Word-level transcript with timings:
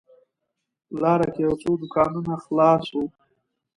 لاره 1.01 1.27
کې 1.33 1.39
یو 1.45 1.53
څو 1.61 1.71
دوکانونه 1.81 2.33
خلاص 2.43 2.85
و. 2.95 2.97